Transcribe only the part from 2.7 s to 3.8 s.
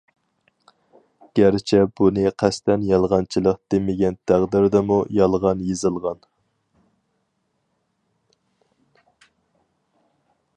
يالغانچىلىق